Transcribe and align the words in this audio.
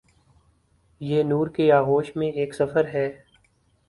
یہ 1.01 1.23
نور 1.23 1.47
کے 1.47 1.71
آغوش 1.71 2.15
میں 2.15 2.31
ایک 2.31 2.55
سفر 2.55 2.87
ہے۔ 2.87 3.07